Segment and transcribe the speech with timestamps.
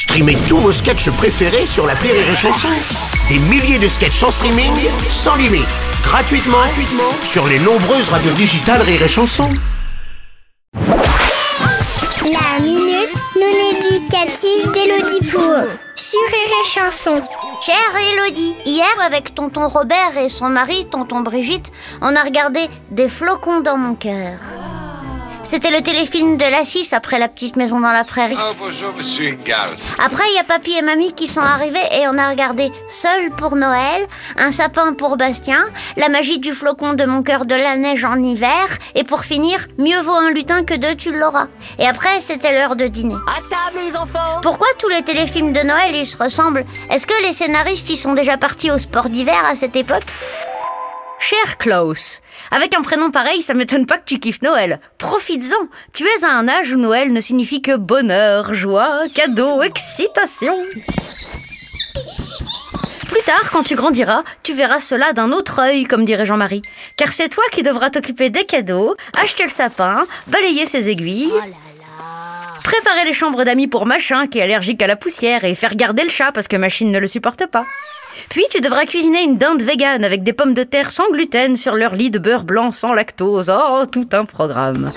[0.00, 2.68] Streamez tous vos sketchs préférés sur la Rire et Chanson.
[3.28, 4.72] Des milliers de sketchs en streaming,
[5.10, 5.68] sans limite,
[6.02, 9.46] gratuitement, gratuitement sur les nombreuses radios digitales Rire et Chanson.
[10.72, 17.20] La minute non éducative d'Elodie Pour sur Rire Chanson.
[17.60, 17.76] Chère
[18.14, 21.70] Elodie, hier avec tonton Robert et son mari, tonton Brigitte,
[22.00, 22.60] on a regardé
[22.90, 24.38] Des flocons dans mon cœur.
[25.50, 28.36] C'était le téléfilm de la 6 après la petite maison dans la prairie.
[28.38, 29.74] Oh, bonjour, monsieur Gals.
[29.98, 33.32] Après, il y a papy et mamie qui sont arrivés et on a regardé Seul
[33.36, 34.06] pour Noël,
[34.38, 35.66] Un sapin pour Bastien,
[35.96, 39.66] La magie du flocon de mon cœur de la neige en hiver, et pour finir,
[39.76, 41.48] Mieux vaut un lutin que deux, tu l'auras.
[41.80, 43.16] Et après, c'était l'heure de dîner.
[43.26, 46.64] À table les enfants Pourquoi tous les téléfilms de Noël ils se ressemblent?
[46.92, 50.06] Est-ce que les scénaristes y sont déjà partis au sport d'hiver à cette époque?
[51.30, 54.80] Cher Klaus, avec un prénom pareil, ça m'étonne pas que tu kiffes Noël.
[54.98, 60.52] Profites-en, tu es à un âge où Noël ne signifie que bonheur, joie, cadeaux, excitation.
[63.06, 66.62] Plus tard, quand tu grandiras, tu verras cela d'un autre œil, comme dirait Jean-Marie.
[66.96, 71.30] Car c'est toi qui devras t'occuper des cadeaux, acheter le sapin, balayer ses aiguilles.
[72.82, 76.02] Préparer les chambres d'amis pour machin qui est allergique à la poussière et faire garder
[76.02, 77.66] le chat parce que machine ne le supporte pas.
[78.30, 81.74] Puis tu devras cuisiner une dinde végane avec des pommes de terre sans gluten sur
[81.74, 83.52] leur lit de beurre blanc sans lactose.
[83.54, 84.92] Oh, tout un programme.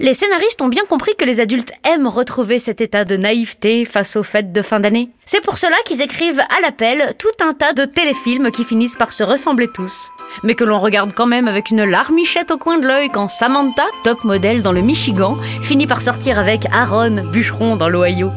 [0.00, 4.16] Les scénaristes ont bien compris que les adultes aiment retrouver cet état de naïveté face
[4.16, 5.10] aux fêtes de fin d'année.
[5.26, 9.12] C'est pour cela qu'ils écrivent à l'appel tout un tas de téléfilms qui finissent par
[9.12, 10.10] se ressembler tous,
[10.42, 13.86] mais que l'on regarde quand même avec une larmichette au coin de l'œil quand Samantha,
[14.04, 18.30] top modèle dans le Michigan, finit par sortir avec Aaron, bûcheron dans l'Ohio.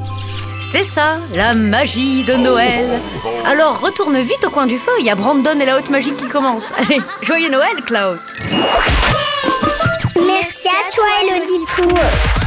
[0.71, 2.85] C'est ça, la magie de Noël.
[3.45, 6.13] Alors retourne vite au coin du feu, il y a Brandon et la haute magie
[6.13, 6.71] qui commence.
[6.77, 8.19] Allez, joyeux Noël, Klaus.
[11.73, 12.40] Cool.